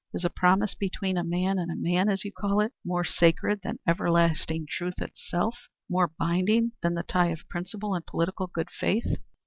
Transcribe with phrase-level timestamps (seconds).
[0.15, 4.65] Is a promise between man and man, as you call it, more sacred than everlasting
[4.67, 5.67] truth itself?
[5.87, 9.17] More binding than the tie of principle and political good faith?